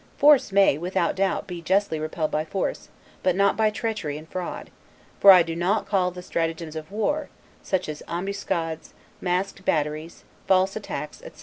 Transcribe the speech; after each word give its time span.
Force 0.17 0.51
may, 0.51 0.79
without 0.79 1.15
doubt, 1.15 1.45
be 1.45 1.61
justly 1.61 1.99
repelled 1.99 2.31
by 2.31 2.43
force, 2.43 2.89
but 3.21 3.35
not 3.35 3.55
by 3.55 3.69
treachery 3.69 4.17
and 4.17 4.27
fraud; 4.27 4.71
for 5.19 5.29
I 5.29 5.43
do 5.43 5.55
not 5.55 5.85
call 5.85 6.09
the 6.09 6.23
stratagems 6.23 6.75
of 6.75 6.91
war, 6.91 7.29
such 7.61 7.87
as 7.87 8.01
ambuscades, 8.07 8.95
masked 9.21 9.63
batteries, 9.63 10.23
false 10.47 10.75
attacks, 10.75 11.21
etc. 11.21 11.39